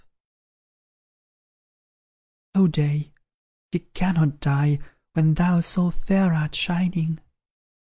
[2.55, 3.13] "O day!
[3.71, 4.79] he cannot die
[5.13, 7.19] When thou so fair art shining!